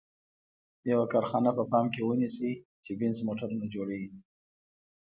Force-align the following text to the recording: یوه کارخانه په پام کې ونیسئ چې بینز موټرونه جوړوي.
یوه 0.91 1.05
کارخانه 1.13 1.49
په 1.57 1.63
پام 1.71 1.85
کې 1.93 2.01
ونیسئ 2.03 2.53
چې 2.83 2.91
بینز 2.99 3.17
موټرونه 3.27 3.65
جوړوي. 3.73 4.09